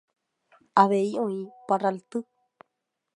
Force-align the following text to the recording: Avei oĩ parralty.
Avei 0.83 1.05
oĩ 1.25 1.37
parralty. 1.67 2.25